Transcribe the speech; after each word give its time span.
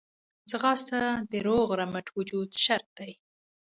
ځغاسته 0.51 1.01
د 1.31 1.33
روغ 1.47 1.67
رمټ 1.79 2.05
وجود 2.17 2.49
شرط 2.63 2.87
دی 2.99 3.11